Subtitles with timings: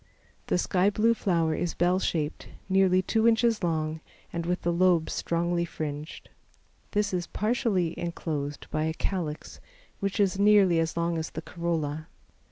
[0.47, 4.01] The sky blue flower is bell shaped, nearly two inches long
[4.33, 6.27] and with the lobes strongly fringed.
[6.89, 9.59] This is partially enclosed by a calyx,
[9.99, 12.07] which is nearly as long as the corolla.